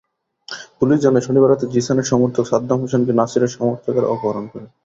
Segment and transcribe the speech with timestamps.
[0.79, 4.65] Police জানায়, শনিবার রাতে জিসানের সমর্থক সাদ্দাম হোসেনকে নাছিরের সমর্থকেরা অপহরণ করে।